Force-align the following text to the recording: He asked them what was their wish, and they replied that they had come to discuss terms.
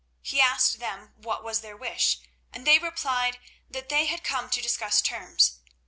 He 0.23 0.41
asked 0.41 0.79
them 0.79 1.13
what 1.15 1.43
was 1.43 1.61
their 1.61 1.77
wish, 1.77 2.17
and 2.51 2.65
they 2.65 2.79
replied 2.79 3.37
that 3.69 3.89
they 3.89 4.07
had 4.07 4.23
come 4.23 4.49
to 4.49 4.59
discuss 4.59 4.99
terms. 4.99 5.59